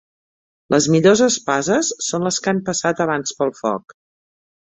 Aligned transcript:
Les 0.75 0.85
millors 0.93 1.19
espasses 1.25 1.91
són 2.05 2.25
les 2.29 2.39
que 2.45 2.53
han 2.53 2.61
passat 2.71 3.05
abans 3.07 3.37
pel 3.43 3.53
foc. 3.61 3.95